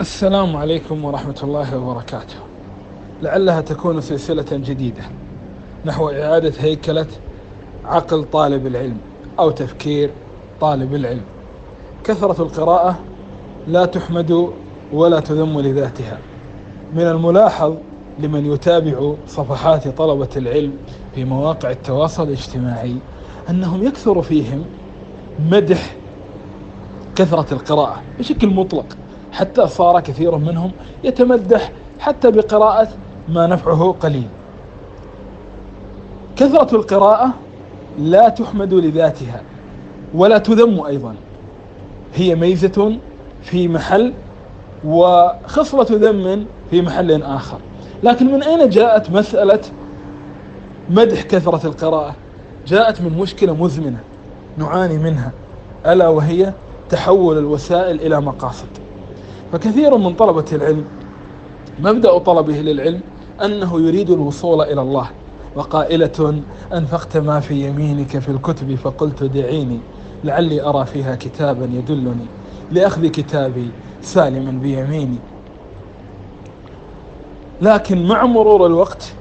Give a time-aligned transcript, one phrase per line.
[0.00, 2.34] السلام عليكم ورحمة الله وبركاته.
[3.22, 5.02] لعلها تكون سلسلة جديدة
[5.84, 7.06] نحو إعادة هيكلة
[7.84, 8.96] عقل طالب العلم
[9.38, 10.10] أو تفكير
[10.60, 11.24] طالب العلم.
[12.04, 12.98] كثرة القراءة
[13.66, 14.50] لا تحمد
[14.92, 16.18] ولا تذم لذاتها.
[16.92, 17.74] من الملاحظ
[18.18, 20.72] لمن يتابع صفحات طلبة العلم
[21.14, 22.96] في مواقع التواصل الاجتماعي
[23.50, 24.64] أنهم يكثر فيهم
[25.50, 25.96] مدح
[27.16, 28.96] كثرة القراءة بشكل مطلق.
[29.34, 30.70] حتى صار كثير منهم
[31.04, 32.88] يتمدح حتى بقراءة
[33.28, 34.28] ما نفعه قليل.
[36.36, 37.30] كثرة القراءة
[37.98, 39.42] لا تحمد لذاتها
[40.14, 41.14] ولا تذم أيضا.
[42.14, 42.98] هي ميزة
[43.42, 44.12] في محل
[44.84, 47.58] وخصلة ذم في محل آخر.
[48.02, 49.60] لكن من أين جاءت مسألة
[50.90, 52.14] مدح كثرة القراءة؟
[52.66, 54.00] جاءت من مشكلة مزمنة
[54.56, 55.32] نعاني منها
[55.86, 56.52] ألا وهي
[56.90, 58.83] تحول الوسائل إلى مقاصد.
[59.54, 60.84] فكثير من طلبة العلم
[61.78, 63.00] مبدأ طلبه للعلم
[63.44, 65.10] أنه يريد الوصول إلى الله.
[65.56, 66.42] وقائلة
[66.72, 69.78] أنفقت ما في يمينك في الكتب فقلت دعيني
[70.24, 72.26] لعلي أرى فيها كتابا يدلني
[72.70, 73.68] لأخذ كتابي
[74.02, 75.18] سالما بيميني.
[77.62, 79.12] لكن مع مرور الوقت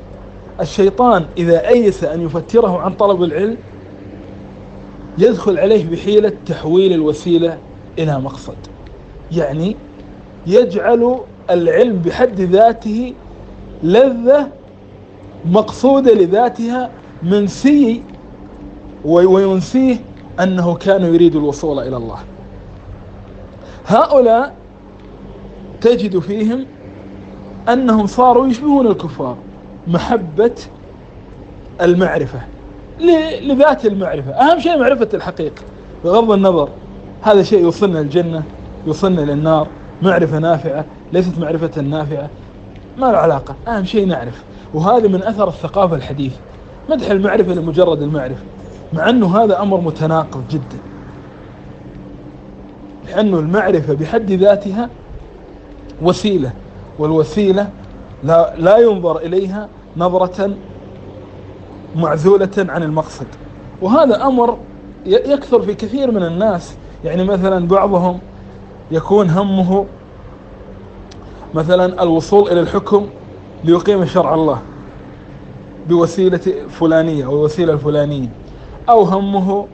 [0.61, 3.57] الشيطان إذا أيس أن يفتره عن طلب العلم
[5.17, 7.57] يدخل عليه بحيلة تحويل الوسيلة
[8.00, 8.57] إلى مقصد.
[9.31, 9.75] يعني
[10.47, 13.13] يجعل العلم بحد ذاته
[13.83, 14.47] لذة
[15.45, 16.89] مقصودة لذاتها
[17.23, 18.03] منسي
[19.05, 19.97] وينسيه
[20.39, 22.19] أنه كان يريد الوصول إلى الله.
[23.88, 24.55] هؤلاء
[25.81, 26.66] تجد فيهم
[27.69, 29.38] أنهم صاروا يشبهون الكفار
[29.88, 30.55] محبة
[31.81, 32.41] المعرفة.
[33.41, 34.31] لذات المعرفة.
[34.31, 35.61] أهم شيء معرفة الحقيقة
[36.05, 36.69] بغض النظر
[37.22, 38.44] هذا شيء يوصلنا الجنة
[38.88, 39.67] يوصلنا للنار.
[40.02, 42.30] معرفة نافعة ليست معرفة نافعة.
[42.97, 44.44] ما له علاقة أهم شيء نعرف.
[44.73, 46.38] وهذا من أثر الثقافة الحديثة.
[46.89, 48.44] مدح المعرفة لمجرد المعرفة
[48.94, 50.78] مع أنه هذا أمر متناقض جدا.
[53.07, 54.90] لأنه المعرفة بحد ذاتها
[56.01, 56.51] وسيلة
[57.00, 57.69] والوسيلة
[58.23, 59.67] لا, لا ينظر إليها
[59.97, 60.51] نظرة
[61.96, 63.28] معزولة عن المقصد.
[63.81, 64.57] وهذا أمر
[65.06, 66.75] يكثر في كثير من الناس.
[67.06, 68.19] يعني مثلا بعضهم
[68.91, 69.85] يكون همه
[71.53, 73.05] مثلا الوصول إلى الحكم
[73.63, 74.59] ليقيم شرع الله
[75.89, 78.29] بوسيلة فلانية أو الوسيلة الفلانية.
[78.89, 79.67] أو همه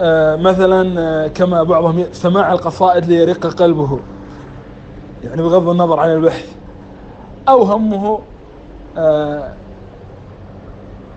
[0.00, 3.98] آه، مثلا آه، كما بعضهم سماع القصائد ليرق قلبه
[5.24, 6.52] يعني بغض النظر عن البحث.
[7.48, 8.20] أو همه
[8.98, 9.52] آه،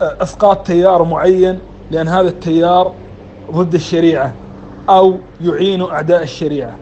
[0.02, 1.60] إسقاط تيار معين
[1.92, 2.92] لأن هذا التيار
[3.52, 4.34] ضد الشريعة.
[4.90, 6.76] أو يعين أعداء الشريعة.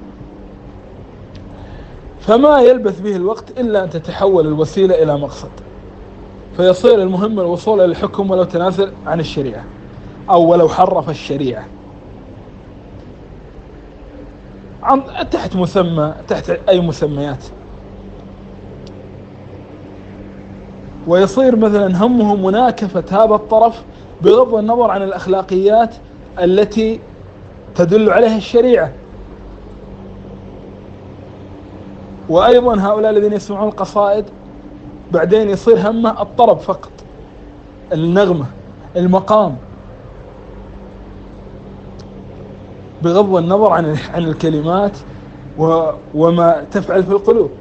[2.20, 5.50] فما يلبث به الوقت إلا أن تتحول الوسيلة إلى مقصد.
[6.58, 9.64] فيصير المهم الوصول إلى الحكم ولو تنازل عن الشريعة
[10.30, 11.66] أو ولو حرف الشريعة.
[15.32, 17.44] تحت مسمى تحت أي مسميات.
[21.08, 23.84] ويصير مثلا همه مناكفة هذا الطرف
[24.22, 25.96] بغض النظر عن الأخلاقيات
[26.40, 27.00] التي
[27.76, 28.92] تدل عليها الشريعة.
[32.30, 34.26] وأيضا هؤلاء الذين يسمعون القصائد
[35.12, 36.92] بعدين يصير همه الطرب فقط
[37.94, 38.46] النغمة
[38.96, 39.56] المقام.
[43.04, 44.98] بغض النظر عن عن الكلمات
[46.16, 47.52] وما تفعل في القلوب.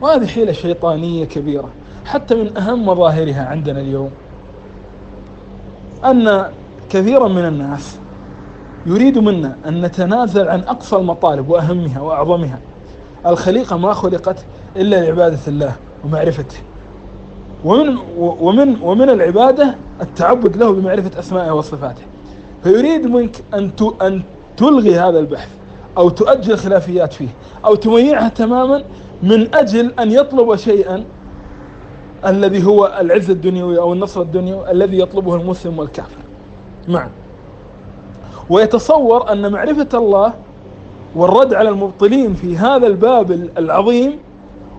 [0.00, 1.68] وهذه حيلة شيطانية كبيرة
[2.04, 4.10] حتى من أهم مظاهرها عندنا اليوم
[6.04, 6.50] أن
[6.90, 7.98] كثيرا من الناس
[8.86, 12.58] يريد منا أن نتنازل عن أقصى المطالب وأهمها وأعظمها.
[13.26, 14.44] الخليقة ما خلقت
[14.76, 16.56] إلا لعبادة الله ومعرفته.
[17.64, 22.02] ومن ومن ومن العبادة التعبد له بمعرفة أسمائه وصفاته.
[22.62, 23.70] فيريد منك أن
[24.02, 24.22] أن
[24.56, 25.48] تلغي هذا البحث
[25.98, 27.28] أو تؤجل خلافيات فيه
[27.64, 28.82] أو تميعها تماما
[29.22, 31.04] من أجل أن يطلب شيئا
[32.26, 36.16] الذي هو العز الدنيوي أو النصر الدنيوي الذي يطلبه المسلم والكافر.
[36.88, 37.10] معا
[38.50, 40.32] ويتصور أن معرفة الله
[41.16, 44.18] والرد على المبطلين في هذا الباب العظيم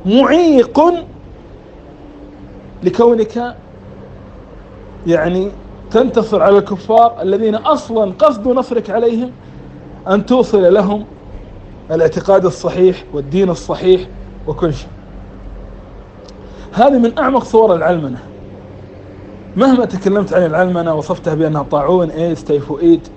[0.06, 0.80] معيق
[2.84, 3.56] لكونك
[5.08, 5.52] يعني
[5.92, 9.32] تنتصر على الكفار الذين أصلا قصد نصرك عليهم
[10.08, 11.06] أن توصل لهم
[11.92, 14.02] الاعتقاد الصحيح والدين الصحيح
[14.48, 14.90] وكل شيء.
[16.74, 18.18] هذه من أعمق صور العلمنة.
[19.58, 23.08] مهما تكلمت عن العلمنة وصفتها بأنها طاعون إيدز تيفوئيد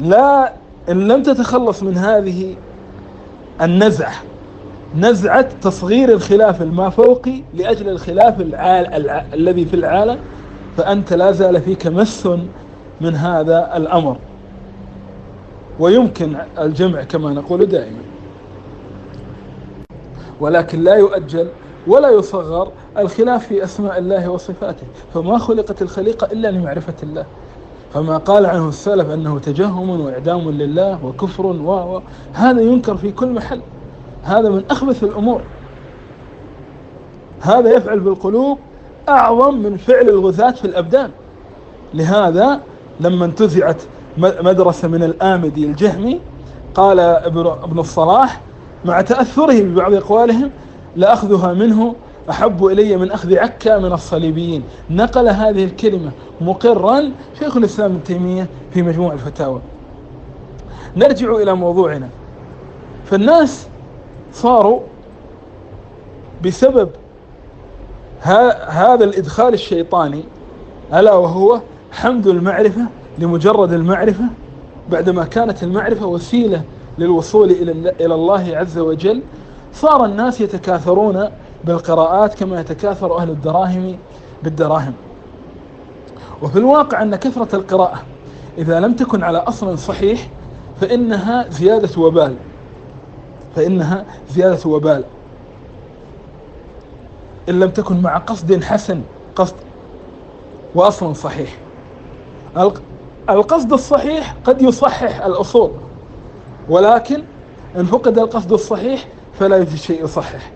[0.00, 0.52] لا
[0.88, 2.56] إن لم تتخلص من هذه
[3.62, 4.14] النزعة
[4.96, 8.94] نزعة تصغير الخلاف المافوقي لأجل الخلاف العال...
[8.94, 9.24] الع...
[9.34, 10.18] الذي في العالم
[10.76, 12.28] فأنت لا زال فيك مس
[13.00, 14.16] من هذا الأمر.
[15.78, 17.98] ويمكن الجمع كما نقول دائما.
[20.40, 21.48] ولكن لا يؤجل
[21.86, 24.86] ولا يصغر الخلاف في أسماء الله وصفاته.
[25.14, 27.24] فما خلقت الخليقة إلا لمعرفة الله.
[27.96, 32.02] فما قال عنه السلف أنه تجهم وإعدام لله وكفر و...
[32.32, 33.60] هذا ينكر في كل محل.
[34.22, 35.40] هذا من أخبث الأمور.
[37.40, 38.58] هذا يفعل بالقلوب
[39.08, 41.10] أعظم من فعل الغثاة في الأبدان.
[41.94, 42.60] لهذا
[43.00, 43.82] لما انتزعت
[44.18, 46.20] مدرسة من الآمدي الجهمي
[46.74, 48.40] قال ابن الصلاح
[48.84, 50.50] مع تأثره ببعض أقوالهم
[50.96, 51.94] لأخذها منه
[52.30, 54.62] أحب إلي من أخذ عكا من الصليبيين.
[54.90, 59.60] نقل هذه الكلمة مقرا شيخ الإسلام ابن تيمية في مجموع الفتاوى.
[60.96, 62.08] نرجع إلى موضوعنا.
[63.04, 63.66] فالناس
[64.32, 64.80] صاروا
[66.44, 66.88] بسبب
[68.68, 70.24] هذا الإدخال الشيطاني
[70.94, 71.60] ألا وهو
[71.92, 72.82] حمد المعرفة
[73.18, 74.24] لمجرد المعرفة
[74.90, 76.62] بعدما كانت المعرفة وسيلة
[76.98, 77.50] للوصول
[78.00, 79.22] إلى الله عز وجل
[79.72, 81.28] صار الناس يتكاثرون
[81.66, 83.98] بالقراءات كما يتكاثر أهل الدراهم
[84.42, 84.92] بالدراهم.
[86.42, 88.02] وفي الواقع أن كثرة القراءة
[88.58, 90.28] إذا لم تكن على أصل صحيح
[90.80, 92.36] فإنها زيادة وبال.
[93.56, 95.04] فإنها زيادة وبال.
[97.48, 99.02] إن لم تكن مع قصد حسن
[99.36, 99.54] قصد
[100.74, 101.58] وأصل صحيح.
[103.30, 105.70] القصد الصحيح قد يصحح الأصول
[106.68, 107.22] ولكن
[107.76, 109.08] إن فقد القصد الصحيح
[109.38, 110.55] فلا يوجد شيء يصحح.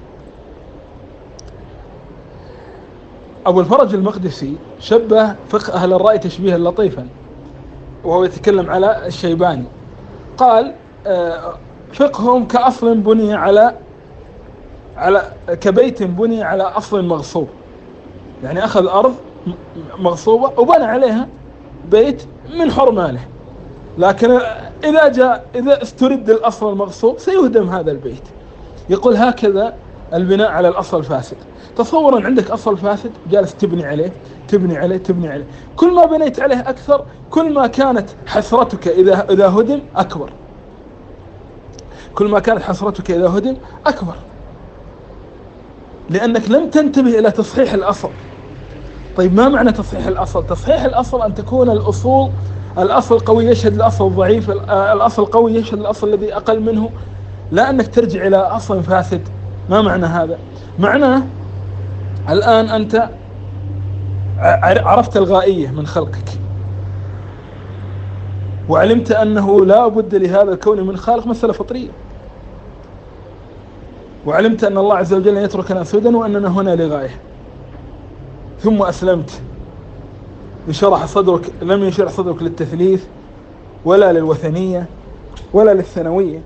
[3.47, 7.09] أبو الفرج المقدسي شبه فقه أهل الرأي تشبيها لطيفا
[8.05, 9.65] وهو يتكلم على الشيباني.
[10.39, 10.75] قال
[11.07, 11.55] آه،
[11.93, 13.75] فقههم كأصل بني على
[14.97, 17.49] على كبيت بني على أصل مغصوب.
[18.45, 19.15] يعني أخذ أرض
[19.99, 21.29] مغصوبة وبنى عليها
[21.91, 22.23] بيت
[22.59, 23.21] من حر ماله
[23.99, 24.39] لكن
[24.85, 28.23] إذا جاء إذا استرد الأصل المغصوب سيهدم هذا البيت.
[28.91, 29.75] يقول هكذا
[30.15, 31.37] البناء على الأصل الفاسد.
[31.83, 34.13] تصور عندك أصل فاسد جالس تبني عليه
[34.49, 35.45] تبني عليه تبني عليه.
[35.77, 40.33] كل ما بنيت عليه أكثر كل ما كانت حسرتك إذا إذا هدم أكبر.
[42.15, 43.57] كل ما كانت حسرتك إذا هدم
[43.87, 44.15] أكبر.
[46.11, 48.11] لأنك لم تنتبه إلى تصحيح الأصل.
[49.17, 52.31] طيب ما معنى تصحيح الأصل؟ تصحيح الأصل أن تكون الأصول
[52.79, 56.91] الأصل القوي يشهد الأصل الضعيف الأصل القوي يشهد الأصل الذي أقل منه.
[57.53, 59.29] لا أنك ترجع إلى أصل فاسد.
[59.71, 60.39] ما معنى هذا؟
[60.79, 61.23] معناه
[62.31, 63.09] الآن أنت
[64.39, 66.29] عرفت الغائية من خلقك.
[68.69, 71.91] وعلمت أنه لا بد لهذا الكون من خالق مسألة فطرية
[74.27, 77.21] وعلمت أن الله عز وجل يتركنا سدى وأننا هنا لغاية.
[78.61, 79.41] ثم أسلمت
[80.69, 83.05] انشرح صدرك لم ينشرح صدرك للتثليث
[83.85, 84.87] ولا للوثنية
[85.53, 86.43] ولا للثانوية.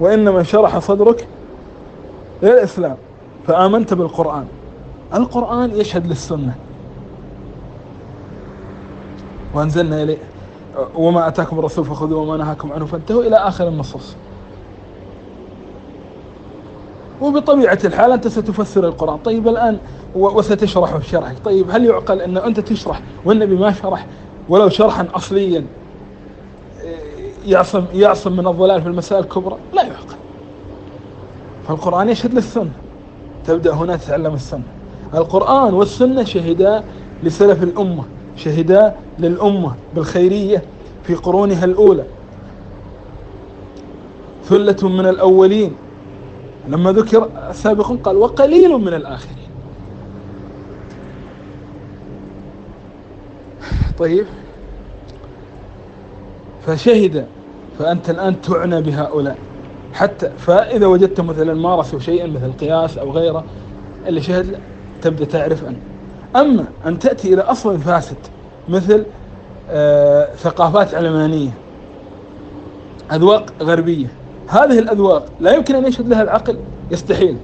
[0.00, 1.28] وإنما انشرح صدرك
[2.42, 2.96] للإسلام.
[3.46, 4.44] فآمنت بالقرآن.
[5.14, 6.54] القرآن يشهد للسنة.
[9.54, 10.18] وأنزلنا إليه.
[10.94, 14.16] وما أتاكم الرسول فخذوه وما نهاكم عنه فانتهوا إلى آخر النصوص.
[17.20, 19.18] وبطبيعة الحال أنت ستفسر القرآن.
[19.18, 19.78] طيب الآن
[20.14, 24.06] وستشرح شرحك طيب هل يعقل أن أنت تشرح والنبي ما شرح؟
[24.48, 25.66] ولو شرحا أصليا
[27.46, 30.16] يعصم يعصم من الضلال في المسائل الكبرى؟ لا يعقل.
[31.68, 32.70] فالقرآن يشهد للسنة.
[33.44, 34.62] تبدأ هنا تتعلم السنة.
[35.18, 36.84] القرآن والسنة شهدا
[37.22, 38.04] لسلف الأمة
[38.36, 40.62] شهدا للأمة بالخيرية
[41.02, 42.04] في قرونها الأولى.
[44.44, 45.72] ثلة من الأولين.
[46.68, 49.48] لما ذكر السابقون قال وقليل من الآخرين.
[53.98, 54.26] طيب.
[56.66, 57.26] فشهد
[57.78, 59.38] فأنت الآن تعنى بهؤلاء.
[59.92, 63.44] حتى فإذا وجدت مثلا مارسوا شيئا مثل القياس أو غيره
[64.06, 64.58] اللي شهد
[65.04, 65.76] تبدأ تعرف أن.
[66.36, 68.16] أما أن تأتي إلى أصل فاسد
[68.68, 69.04] مثل
[69.70, 71.50] آه ثقافات علمانية
[73.12, 74.06] أذواق غربية.
[74.48, 76.58] هذه الأذواق لا يمكن أن يشهد لها العقل
[76.90, 77.36] يستحيل.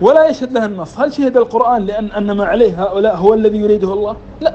[0.00, 0.98] ولا يشهد لها النص.
[0.98, 4.54] هل شهد القرآن لأن أن ما عليه هؤلاء هو الذي يريده الله؟ لا.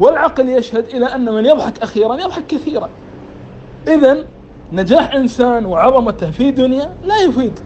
[0.00, 2.88] والعقل يشهد إلى أن من يضحك أخيرا يضحك كثيرا.
[3.88, 4.24] إذا
[4.72, 7.60] نجاح إنسان وعظمته في دنيا لا يفيد.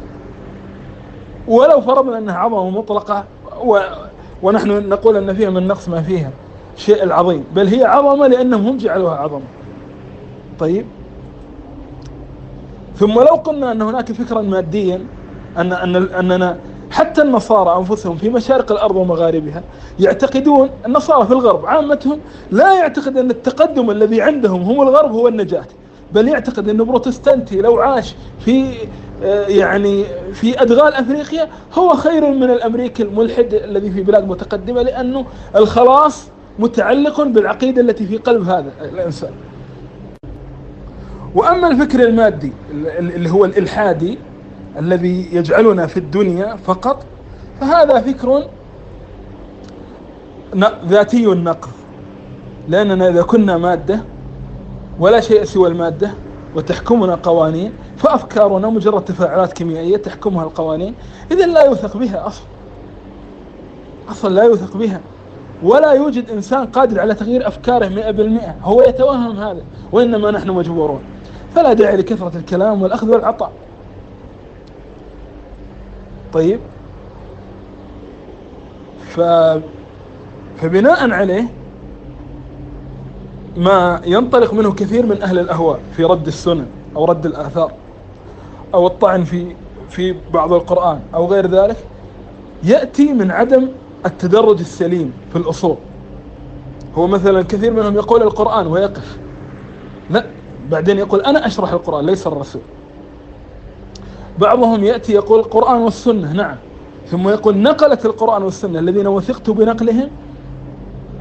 [1.49, 3.25] ولو فرضنا أنها عظمة مطلقة
[3.65, 3.79] و
[4.43, 6.31] ونحن نقول أن فيها من نقص ما فيها.
[6.76, 7.45] شيء العظيم.
[7.55, 9.43] بل هي عظمة لأنهم هم جعلوها عظمة.
[10.59, 10.87] طيب.
[12.97, 15.07] ثم لو قلنا أن هناك فكرا ماديا
[15.57, 16.59] أن أن أننا
[16.91, 19.62] حتى النصارى أنفسهم في مشارق الأرض ومغاربها
[20.00, 25.67] يعتقدون النصارى في الغرب عامتهم لا يعتقد أن التقدم الذي عندهم هم الغرب هو النجاة.
[26.12, 28.75] بل يعتقد أن بروتستانتي لو عاش في
[29.49, 36.26] يعني في أدغال أفريقيا هو خير من الأمريكي الملحد الذي في بلاد متقدمة لأنه الخلاص
[36.58, 39.30] متعلق بالعقيدة التي في قلب هذا الإنسان.
[41.35, 42.52] وأما الفكر المادي
[42.99, 44.18] اللي هو الإلحادي
[44.78, 47.04] الذي يجعلنا في الدنيا فقط
[47.61, 48.49] فهذا فكر
[50.87, 51.70] ذاتي النقض
[52.68, 54.00] لأننا إذا كنا مادة
[54.99, 56.11] ولا شيء سوى المادة
[56.55, 60.95] وتحكمنا قوانين فأفكارنا مجرد تفاعلات كيميائية تحكمها القوانين.
[61.31, 62.47] إذا لا يوثق بها أصلا.
[64.09, 65.00] أصلا لا يوثق بها.
[65.62, 68.55] ولا يوجد إنسان قادر على تغيير أفكاره مئة بالمئة.
[68.62, 69.62] هو يتوهم هذا
[69.93, 71.00] وإنما نحن مجبورون.
[71.55, 73.53] فلا داعي لكثرة الكلام والأخذ والعطاء.
[76.33, 76.61] طيب.
[79.09, 79.21] ف
[80.57, 81.45] فبناء عليه
[83.57, 87.73] ما ينطلق منه كثير من أهل الأهواء في رد السنن أو رد الآثار
[88.75, 89.57] أو الطعن في
[89.91, 91.77] في بعض القرآن أو غير ذلك
[92.65, 93.69] يأتي من عدم
[94.07, 95.77] التدرج السليم في الأصول.
[96.95, 99.19] هو مثلا كثير منهم يقول القرآن ويقف.
[100.11, 100.27] لا
[100.71, 102.63] بعدين يقول أنا أشرح القرآن ليس الرسول.
[104.39, 106.57] بعضهم يأتي يقول القرآن والسنة نعم.
[107.07, 110.11] ثم يقول نقلت القرآن والسنة الذين وثقت بنقلهم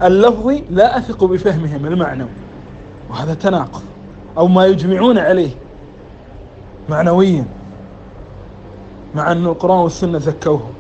[0.03, 2.29] اللفظي لا أثق بفهمهم المعنوي.
[3.09, 3.81] وهذا تناقض.
[4.37, 5.51] أو ما يجمعون عليه
[6.89, 7.45] معنويا.
[9.15, 10.73] مع أن القرآن والسنة زكوهم.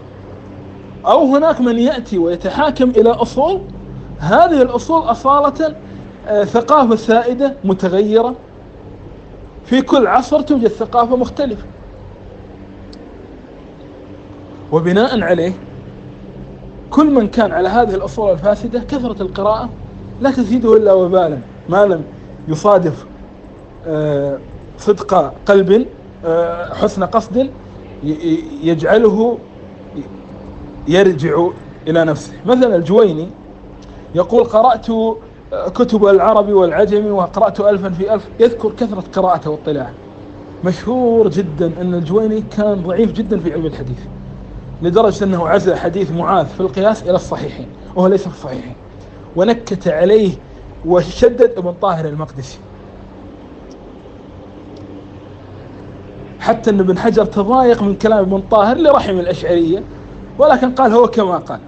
[1.05, 3.61] أو هناك من يأتي ويتحاكم إلى أصول.
[4.19, 5.75] هذه الأصول أصالة
[6.27, 8.35] آه، ثقافة سائدة متغيرة.
[9.65, 11.65] في كل عصر توجد ثقافة مختلفة.
[14.71, 15.53] وبناء عليه
[16.89, 19.69] كل من كان على هذه الأصول الفاسدة كثرة القراءة
[20.21, 21.39] لا تزيده إلا وبالا.
[21.69, 22.03] ما لم
[22.47, 23.05] يصادف
[23.87, 24.39] آه،
[24.77, 25.87] صدق قلب
[26.25, 27.49] آه، حسن قصد
[28.63, 29.37] يجعله
[30.87, 31.47] يرجع
[31.87, 32.33] إلى نفسه.
[32.45, 33.27] مثلا الجويني
[34.15, 38.29] يقول قرأت آه، كتب العربي والعجمي وقرأت ألفا في ألف.
[38.39, 39.93] يذكر كثرة قراءته واطلاعه.
[40.63, 43.99] مشهور جدا أن الجويني كان ضعيف جدا في علم الحديث.
[44.85, 48.75] لدرجة أنه عزى حديث معاذ في القياس إلى الصحيحين وهو ليس في الصحيحين.
[49.35, 50.31] ونكت عليه
[50.85, 52.57] وشدد ابن طاهر المقدسي.
[56.39, 59.83] حتى أن ابن حجر تضايق من كلام ابن طاهر لرحم الأشعرية
[60.39, 61.59] ولكن قال هو كما قال.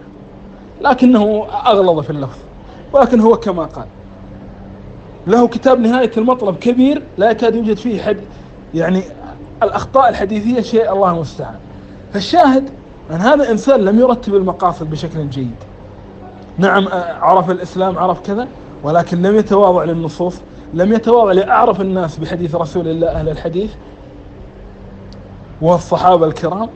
[0.82, 2.38] لكنه أغلظ في اللفظ
[2.94, 3.86] ولكن هو كما قال.
[5.28, 8.20] له كتاب نهاية المطلب كبير لا يكاد يوجد فيه حد
[8.74, 9.04] يعني
[9.64, 11.60] الأخطاء الحديثية شيء الله المستعان.
[12.14, 12.70] فالشاهد
[13.12, 15.56] أن هذا إنسان لم يرتب المقاصد بشكل جيد.
[16.58, 16.88] نعم
[17.22, 18.48] عرف الإسلام عرف كذا
[18.84, 20.36] ولكن لم يتواضع للنصوص
[20.74, 23.72] لم يتواضع لأعرف الناس بحديث رسول الله أهل الحديث
[25.62, 26.70] والصحابة الكرام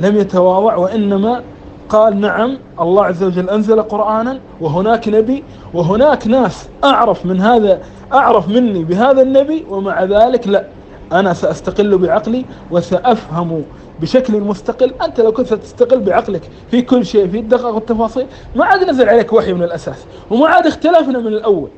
[0.00, 1.42] لم يتواضع وإنما
[1.88, 7.80] قال نعم الله عز وجل أنزل قرآنا وهناك نبي وهناك ناس أعرف من هذا
[8.12, 10.64] أعرف مني بهذا النبي ومع ذلك لا.
[11.12, 13.62] أنا سأستقل بعقلي وسأفهم
[14.00, 14.94] بشكل مستقل.
[15.02, 19.32] أنت لو كنت تستقل بعقلك في كل شيء في الدقائق والتفاصيل ما عاد نزل عليك
[19.32, 21.68] وحي من الأساس وما عاد اختلفنا من الأول.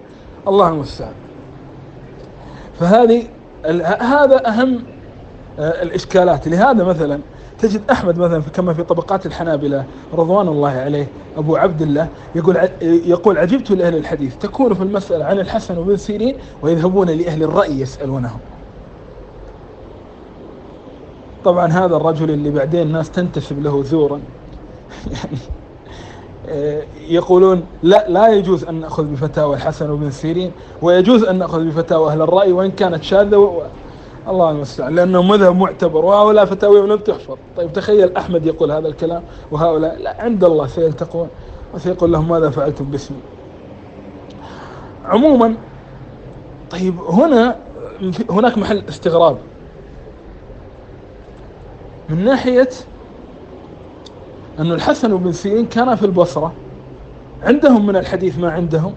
[0.49, 1.13] الله المستعان.
[2.81, 3.23] فهذه
[4.01, 4.83] هذا أهم
[5.59, 6.49] آه، الإشكالات.
[6.49, 7.21] لهذا مثلا
[7.59, 11.07] تجد أحمد مثلا كما في طبقات الحنابلة رضوان الله عليه
[11.37, 16.37] أبو عبد الله يقول يقول عجبت لأهل الحديث تكون في المسألة عن الحسن وابن سيرين
[16.63, 18.39] ويذهبون لأهل الرأي يسألونهم.
[21.47, 24.21] طبعا هذا الرجل اللي بعدين الناس تنتسب له زورا.
[25.07, 25.39] يعني
[26.49, 32.13] آه، يقولون لا لا يجوز أن نأخذ بفتاوى الحسن وابن سيرين ويجوز أن نأخذ بفتاوى
[32.13, 33.63] أهل الرأي وإن كانت شاذة
[34.29, 34.95] الله المستعان.
[34.95, 37.37] لأنه مذهب معتبر وهؤلاء فتاويهم لم تحفظ.
[37.57, 41.29] طيب تخيل أحمد يقول هذا الكلام وهؤلاء لا عند الله سيلتقون.
[41.75, 43.19] وسيقول لهم ماذا فعلتم باسمي؟
[45.05, 45.55] عموما
[46.71, 47.57] طيب هنا
[48.31, 49.37] هناك محل استغراب.
[52.09, 52.69] من ناحية
[54.59, 56.53] أن الحسن بن سيرين كان في البصرة.
[57.43, 58.95] عندهم من الحديث ما عندهم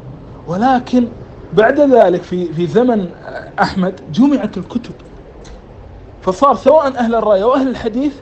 [0.47, 1.07] ولكن
[1.53, 3.09] بعد ذلك في في زمن
[3.61, 4.93] أحمد جمعت الكتب.
[6.21, 8.13] فصار سواء أهل الرأي أو أهل الحديث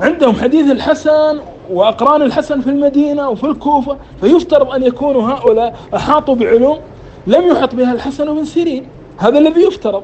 [0.00, 6.78] عندهم حديث الحسن وأقران الحسن في المدينة وفي الكوفة فيفترض أن يكونوا هؤلاء أحاطوا بعلوم
[7.26, 8.86] لم يحط بها الحسن بن سيرين.
[9.18, 10.02] هذا الذي يفترض.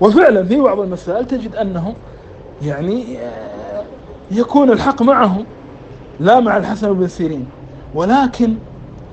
[0.00, 1.94] وفعلا في بعض المسائل تجد أنهم
[2.62, 3.82] يعني آه،
[4.30, 5.44] يكون الحق معهم
[6.20, 7.46] لا مع الحسن بن سيرين.
[7.94, 8.54] ولكن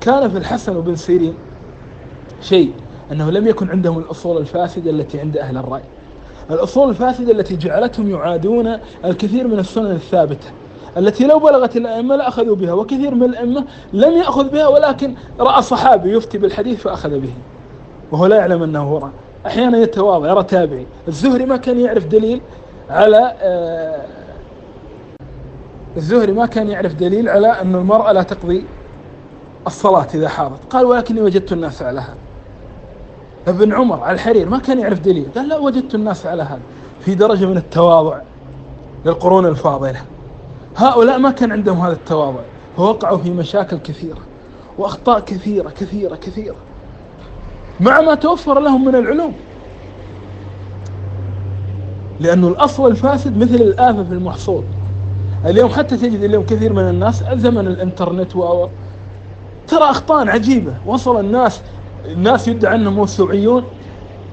[0.02, 1.34] كان في الحسن بن سيرين
[2.42, 2.72] شيء
[3.12, 5.84] أنه لم يكن عندهم الأصول الفاسدة التي عند أهل الرأي.
[6.52, 10.48] الأصول الفاسدة التي جعلتهم يعادون الكثير من السنن الثابتة
[10.98, 16.12] التي لو بلغت الأئمة لأخذوا بها وكثير من الأئمة لم يأخذ بها ولكن رأى صحابي
[16.12, 17.34] يفتي بالحديث فأخذ به.
[18.12, 19.12] وهو لا يعلم أنه رأى.
[19.46, 20.86] أحيانا يتواضع يرى تابعي.
[21.08, 22.42] الزهري ما كان يعرف دليل
[22.89, 24.06] على آه،
[25.98, 28.65] الزهري ما كان يعرف دليل على أن المرأة لا تقضي
[29.68, 30.60] الصلاة إذا حاضت.
[30.70, 32.18] قال ولكني وجدت الناس على هذا.
[33.48, 35.27] ابن عمر على الحرير ما كان يعرف دليل.
[35.36, 36.60] قال لا وجدت الناس على هذا.
[37.00, 38.22] في درجة من التواضع
[39.06, 40.01] للقرون الفاضلة.
[40.77, 42.42] هؤلاء ما كان عندهم هذا التواضع.
[42.77, 44.20] فوقعوا في مشاكل كثيرة
[44.77, 46.56] وأخطاء كثيرة كثيرة كثيرة.
[47.80, 49.34] مع ما توفر لهم من العلوم.
[52.19, 54.63] لأنه الأصل الفاسد مثل الآفة في المحصول.
[55.45, 58.67] اليوم حتى تجد اليوم كثير من الناس زمن الإنترنت و
[59.67, 60.74] ترى أخطاء عجيبة.
[60.86, 61.62] وصل الناس
[62.05, 63.63] الناس يدعى أنهم موسوعيون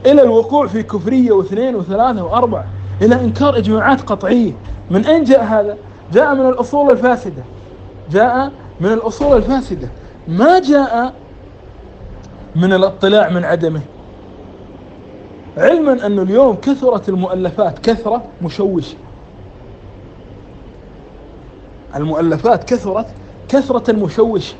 [0.06, 2.64] إلى الوقوع في كفرية واثنين وثلاثة وأربعة
[3.02, 4.52] إلى إنكار إجماعات قطعية.
[4.90, 5.76] من أين جاء هذا؟
[6.12, 7.42] جاء من الأصول الفاسدة.
[8.10, 9.88] جاء من الأصول الفاسدة.
[10.28, 11.12] ما جاء
[12.56, 13.80] من الاطلاع من عدمه.
[15.58, 18.96] علما أن اليوم كثرت المؤلفات كثرة مشوشة.
[21.96, 23.06] المؤلفات كثرت
[23.48, 24.54] كثرة مشوشة.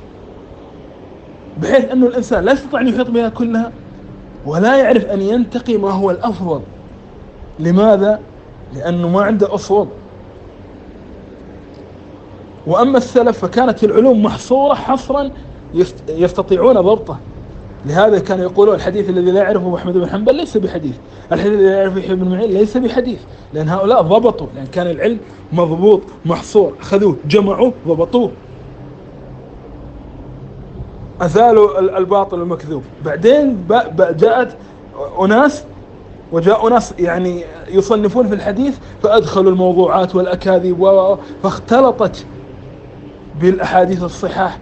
[1.62, 3.72] بحيث أنه الإنسان لا يستطيع أن يحيط بها كلها
[4.46, 6.60] ولا يعرف أن ينتقي ما هو الأفضل.
[7.58, 8.20] لماذا؟
[8.74, 9.88] لأنه ما عنده أصول.
[12.66, 15.30] وأما السلف فكانت العلوم محصورة حصرا
[16.08, 17.18] يستطيعون ضبطه
[17.86, 20.96] لهذا كانوا يقولون الحديث الذي لا يعرفه أحمد بن حنبل ليس بحديث.
[21.32, 23.18] الحديث الذي لا يعرفه يحيى بن معين ليس بحديث.
[23.52, 25.18] لأن هؤلاء ضبطوا لأن كان العلم
[25.52, 26.72] مضبوط محصور.
[26.80, 28.30] أخذوه جمعوه ضبطوه.
[31.20, 32.82] أزالوا الباطل المكذوب.
[33.04, 33.66] بعدين
[33.98, 34.56] جاءت
[35.20, 35.64] أناس
[36.32, 42.26] وجاء ناس يعني يصنفون في الحديث فأدخلوا الموضوعات والأكاذيب فاختلطت
[43.40, 44.58] بالأحاديث الصحاح.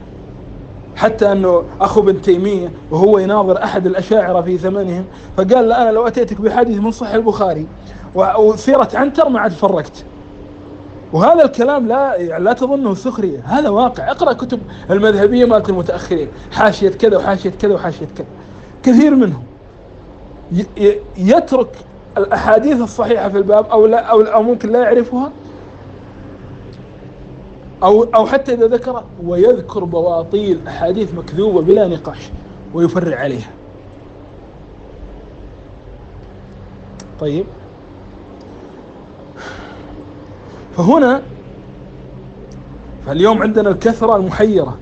[0.96, 5.04] حتى أنه أخو ابن تيمية وهو يناظر أحد الأشاعرة في زمنهم
[5.36, 7.66] فقال له أنا لو أتيتك بحديث من صحيح البخاري
[8.14, 10.04] وسيرة عنتر ما عاد فرقت.
[11.12, 14.10] وهذا الكلام لا يعني لا تظنه سخرية هذا واقع.
[14.10, 18.26] اقرأ كتب المذهبية مالت المتأخرين حاشية كذا وحاشية كذا وحاشية كذا.
[18.82, 19.42] كثير منهم
[21.16, 21.68] يترك
[22.18, 25.32] الأحاديث الصحيحة في الباب أو لا أو, أو ممكن لا يعرفها
[27.82, 32.30] أو أو حتى إذا ذكر ويذكر بواطيل أحاديث مكذوبة بلا نقاش
[32.74, 33.50] ويفرع عليها.
[37.20, 37.44] طيب.
[40.76, 41.22] فهنا
[43.06, 44.78] فاليوم عندنا الكثرة المحيرة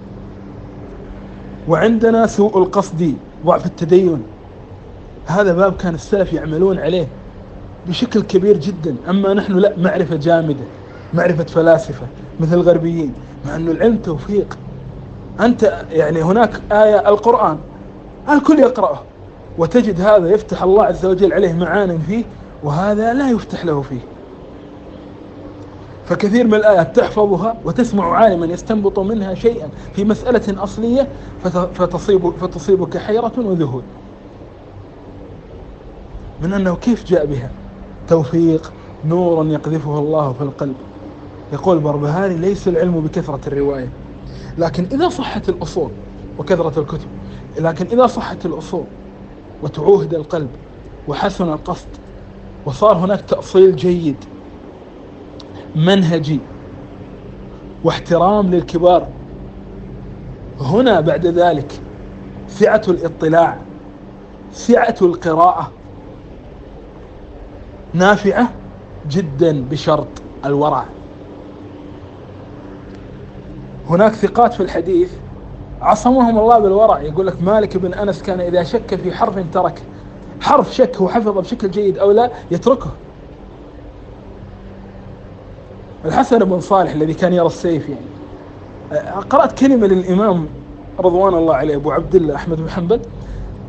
[1.68, 3.14] وعندنا سوء القصد
[3.46, 4.22] ضعف التدين.
[5.26, 7.08] هذا باب كان السلف يعملون عليه
[7.86, 8.96] بشكل كبير جدا.
[9.08, 10.64] أما نحن لا معرفة جامدة.
[11.14, 12.06] معرفة فلاسفة
[12.40, 13.12] مثل الغربيين
[13.46, 14.58] مع أنه العلم توفيق.
[15.40, 17.58] أنت يعني هناك آية القرآن
[18.28, 19.00] الكل يقرأه.
[19.58, 22.24] وتجد هذا يفتح الله عز وجل عليه معان فيه
[22.64, 24.00] وهذا لا يفتح له فيه.
[26.06, 31.08] فكثير من الآيات تحفظها وتسمع عالما يستنبط منها شيئا في مسألة أصلية
[31.74, 33.82] فتصيب فتصيبك حيرة وذهول.
[36.42, 37.50] من أنه كيف جاء بها؟
[38.08, 38.72] توفيق
[39.04, 40.74] نور يقذفه الله في القلب.
[41.52, 43.92] يقول بربهاري ليس العلم بكثرة الرواية
[44.58, 45.90] لكن إذا صحت الأصول
[46.38, 47.08] وكثرة الكتب
[47.58, 48.84] لكن إذا صحت الأصول
[49.62, 50.56] وتعوهد القلب
[51.06, 51.88] وحسن القصد
[52.64, 54.24] وصار هناك تأصيل جيد
[55.74, 56.40] منهجي
[57.84, 59.08] واحترام للكبار
[60.60, 61.82] هنا بعد ذلك
[62.48, 63.66] سعة الاطلاع
[64.50, 65.72] سعة القراءة
[67.94, 68.52] نافعة
[69.06, 70.97] جدا بشرط الورع.
[73.88, 75.10] هناك ثقات في الحديث.
[75.80, 79.82] عصمهم الله بالورع يقول لك مالك بن أنس كان إذا شك في حرف تركه
[80.40, 82.90] حرف شك هو حفظه بشكل جيد أو لا يتركه.
[86.04, 88.06] الحسن بن صالح الذي كان يرى السيف يعني.
[89.30, 90.46] قرأت كلمة للإمام
[91.00, 93.00] رضوان الله عليه أبو عبد الله أحمد بن حنبل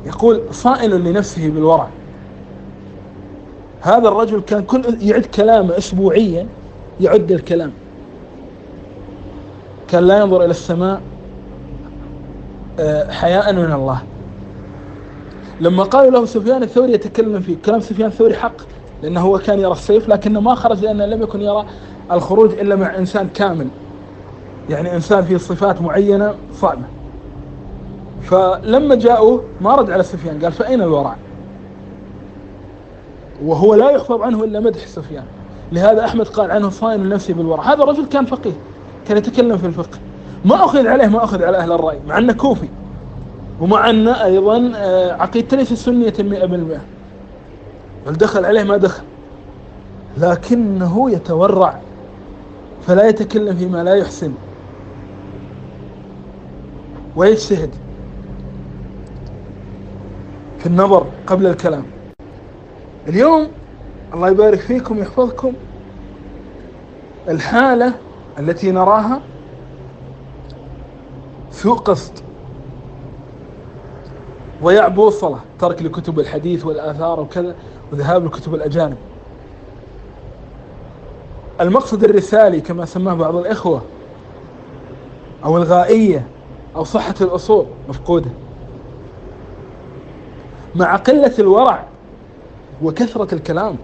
[0.06, 1.88] يقول صائل لنفسه بالورع.
[3.82, 6.48] هذا الرجل كان كل يعد كلامه أسبوعيا
[7.02, 7.72] يعد الكلام.
[9.92, 11.02] كان لا ينظر إلى السماء
[12.80, 14.02] آه، حياء من الله.
[15.62, 18.56] لما قالوا له سفيان الثوري يتكلم فيه كلام سفيان الثوري حق
[19.04, 21.66] لأنه هو كان يرى السيف لكنه ما خرج لأنه لم يكن يرى
[22.12, 23.68] الخروج إلا مع إنسان كامل.
[24.70, 26.82] يعني إنسان فيه صفات معينة صعبة
[28.22, 31.16] فلما جاءوا ما رد على سفيان قال فأين الورع
[33.44, 35.24] وهو لا يحفظ عنه إلا مدح سفيان.
[35.72, 38.54] لهذا أحمد قال عنه صائن لنفسه بالورع هذا الرجل كان فقيه.
[39.08, 40.00] كان يتكلم في الفقه.
[40.46, 42.68] ما أخذ عليه ما أخذ على أهل الرأي مع أنه كوفي.
[43.62, 46.82] ومع أن أيضا آه، عقيدته ليست سنية 100%
[48.08, 49.04] بل دخل عليه؟ ما دخل.
[50.18, 51.80] لكنه يتورع
[52.88, 54.34] فلا يتكلم فيما لا يحسن.
[57.16, 57.70] ويجتهد.
[60.60, 61.84] في النظر قبل الكلام.
[63.08, 63.48] اليوم
[64.14, 65.54] الله يبارك فيكم ويحفظكم
[67.30, 67.94] الحالة
[68.40, 69.22] التي نراها
[71.52, 72.14] سوء قصد.
[74.64, 77.56] ضياع بوصلة ترك لكتب الحديث والآثار وكذا
[77.92, 78.98] وذهاب لكتب الأجانب.
[81.62, 83.82] المقصد الرسالي كما سماه بعض الإخوة
[85.46, 86.28] أو الغائية
[86.76, 88.30] أو صحة الأصول مفقودة.
[90.76, 91.84] مع قلة الورع
[92.84, 93.76] وكثرة الكلام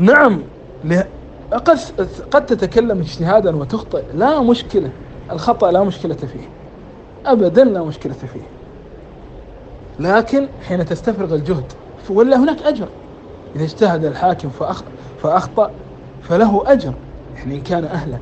[0.00, 0.42] نعم
[2.30, 4.90] قد تتكلم اجتهادا وتخطئ لا مشكلة.
[5.30, 6.48] الخطأ لا مشكلة فيه.
[7.26, 8.40] أبدا لا مشكلة فيه.
[9.98, 11.72] لكن حين تستفرغ الجهد
[12.10, 12.88] ولا هناك أجر.
[13.56, 14.48] إذا اجتهد الحاكم
[15.22, 15.70] فأخطأ
[16.22, 16.94] فله أجر
[17.36, 18.18] يعني إن كان أهلا.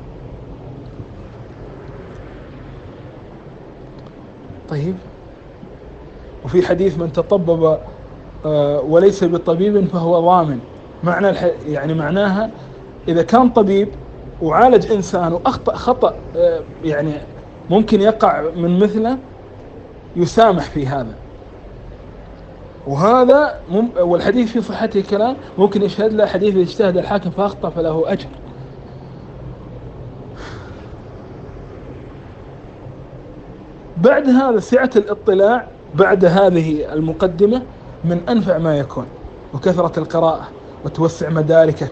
[4.69, 4.95] طيب.
[6.45, 7.79] وفي حديث من تطبب
[8.45, 10.59] آه، وليس بطبيب فهو ضامن.
[11.03, 11.27] معنى
[11.65, 12.51] يعني معناها
[13.07, 13.95] إذا كان طبيب
[14.41, 17.13] وعالج إنسان وأخطأ خطأ آه، يعني
[17.69, 19.17] ممكن يقع من مثله
[20.15, 21.15] يسامح في هذا.
[22.87, 28.29] وهذا مم والحديث في صحته كلام ممكن يشهد له حديث اجتهد الحاكم فأخطأ فله أجر.
[33.97, 37.67] بعد هذا سعة الاطلاع بعد هذه المقدمة
[38.03, 39.11] من أنفع ما يكون
[39.53, 40.58] وكثرة القراءة.
[40.85, 41.91] وتوسع مداركك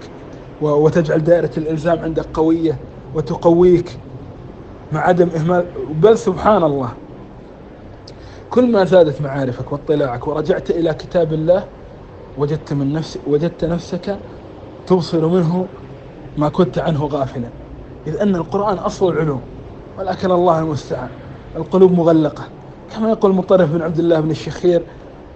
[0.62, 2.78] وتجعل دائرة الإلزام عندك قوية
[3.15, 3.97] وتقويك
[4.91, 5.65] مع عدم إهمال.
[5.89, 6.89] بل سبحان الله
[8.50, 11.63] كل ما زادت معارفك واطلاعك ورجعت إلى كتاب الله
[12.38, 14.17] وجدت من نفسك وجدت نفسك
[14.88, 15.67] تبصر منه
[16.38, 17.50] ما كنت عنه غافلا.
[18.08, 19.41] إذ أن القرآن أصل العلوم
[20.00, 21.10] ولكن الله المستعان.
[21.56, 22.43] القلوب مغلقة
[22.95, 24.82] كما يقول مطرف بن عبد الله بن الشخير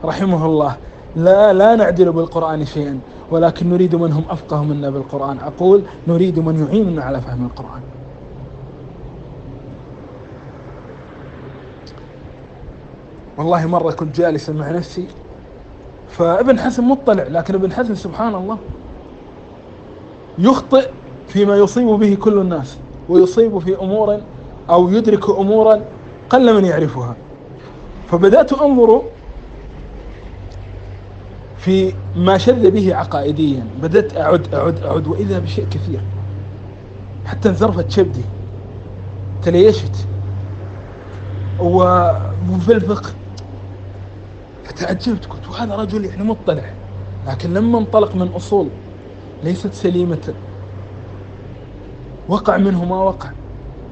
[0.05, 0.77] رحمه الله
[1.15, 2.99] لا لا نعدل بالقرآن شيئا
[3.31, 5.39] ولكن نريد من هم أفقه منا بالقرآن.
[5.39, 7.81] أقول نريد من يعيننا على فهم القرآن.
[13.37, 15.07] والله مرة كنت جالسا مع نفسي
[16.09, 18.57] فابن حزم مطلع لكن ابن حزم سبحان الله
[20.37, 20.89] يخطئ
[21.27, 22.77] فيما يصيب به كل الناس
[23.09, 24.21] ويصيب في أمور
[24.69, 25.81] أو يدرك أمورا
[26.29, 27.15] قل من يعرفها.
[28.11, 29.01] فبدأت أنظر
[31.61, 33.67] في ما شذ به عقائديا.
[33.81, 36.01] بدأت أعد أعد أعد وإذا بشيء كثير.
[37.25, 38.23] حتى انزرفت شبدي.
[39.41, 39.95] تليشت.
[41.59, 43.09] وفي الفقه.
[44.63, 45.25] فتعجبت.
[45.25, 46.73] قلت وهذا رجل يعني مطلع.
[47.27, 48.69] لكن لما انطلق من أصول
[49.43, 50.33] ليست سليمة.
[52.27, 53.31] وقع منه ما وقع.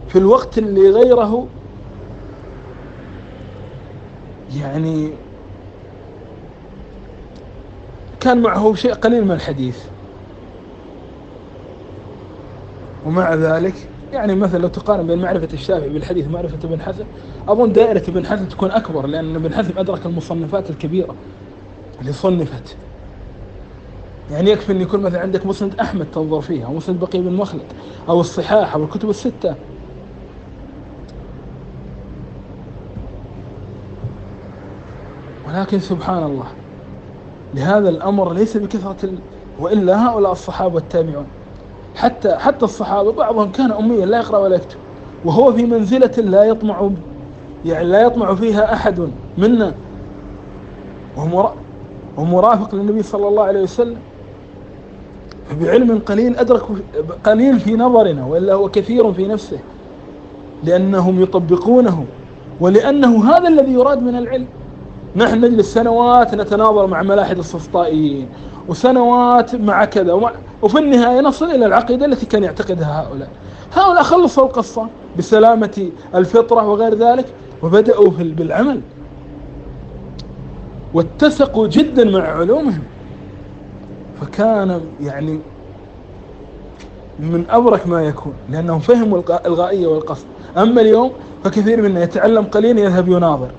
[0.08, 1.48] في الوقت اللي غيره
[4.56, 5.29] يعني
[8.20, 9.90] كان معه شيء قليل من الحديث.
[13.06, 17.06] ومع ذلك يعني مثلا لو تقارن بين معرفة الشافعي بالحديث ومعرفة ابن حزم
[17.48, 21.16] أظن دائرة ابن حزم تكون أكبر لأن ابن حزم أدرك المصنفات الكبيرة
[22.02, 22.80] اللي صنفت.
[24.30, 27.74] يعني يكفي أن يكون مثلا عندك مسند أحمد تنظر فيها أو مسند بقي بن مخلد
[28.10, 29.58] أو الصحاح أو الكتب الستة.
[35.44, 36.69] ولكن سبحان الله
[37.54, 39.10] لهذا الأمر ليس بكثرة.
[39.60, 41.26] وإلا هؤلاء الصحابة والتابعون.
[41.96, 44.78] حتى حتى الصحابة بعضهم كان أميا لا يقرأ ولا يكتب
[45.26, 46.90] وهو في منزلة لا يطمع
[47.66, 49.74] يعني لا يطمع فيها أحد منا.
[51.18, 51.54] وهو
[52.18, 53.98] مرافق للنبي صلى الله عليه وسلم.
[55.62, 56.64] بعلم قليل أدرك
[57.24, 59.60] قليل في نظرنا وإلا هو كثير في نفسه.
[60.64, 62.06] لأنهم يطبقونه
[62.60, 64.48] ولأنه هذا الذي يراد من العلم.
[65.16, 68.30] نحن نجلس سنوات نتناظر مع ملاحد السفطائيين
[68.68, 73.30] وسنوات مع كذا ومع وفي النهاية نصل إلى العقيدة التي كان يعتقدها هؤلاء.
[73.74, 77.26] هؤلاء خلصوا القصة بسلامة الفطرة وغير ذلك
[77.64, 78.82] وبدأوا بالعمل.
[80.94, 82.84] واتسقوا جدا مع علومهم.
[84.22, 85.40] فكان يعني
[87.20, 90.26] من أبرك ما يكون لأنهم فهموا الغائية والقصد.
[90.58, 91.12] أما اليوم
[91.44, 93.50] فكثير منا يتعلم قليلا يذهب يناظر.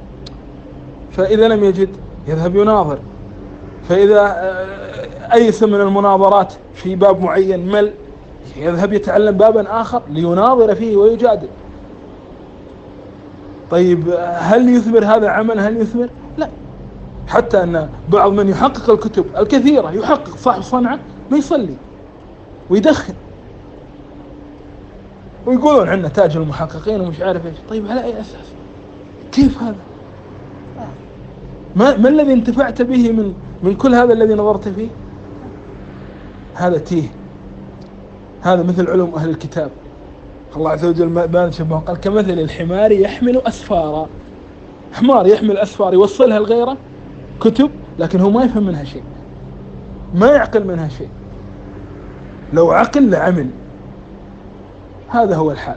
[1.12, 1.88] فإذا لم يجد
[2.28, 2.98] يذهب يناظر.
[3.88, 7.92] فإذا آه، أيس من المناظرات في باب معين مل
[8.56, 11.48] يذهب يتعلم بابا آخر ليناظر فيه ويجادل.
[13.70, 16.48] طيب هل يثمر هذا عمل هل يثمر؟ لا.
[17.28, 20.98] حتى أن بعض من يحقق الكتب الكثيرة يحقق صاحب صنعة
[21.30, 21.74] ما يصلي
[22.70, 23.14] ويدخن.
[25.46, 27.56] ويقولون عندنا تاج المحققين ومش عارف إيش.
[27.68, 28.46] طيب على أي أساس؟
[29.32, 29.76] كيف هذا؟
[31.76, 34.88] ما, ما الذي انتفعت به من من كل هذا الذي نظرت فيه؟
[36.54, 37.08] هذا تيه.
[38.42, 39.70] هذا مثل علوم أهل الكتاب.
[40.56, 44.06] الله عز وجل ما شبه قال كمثل الحمار يحمل أسفارا.
[44.92, 46.76] حمار يحمل أسفار يوصلها لغيره
[47.40, 49.02] كتب لكن هو ما يفهم منها شيء.
[50.14, 51.08] ما يعقل منها شيء.
[52.52, 53.50] لو عقل لعمل.
[55.08, 55.76] هذا هو الحال.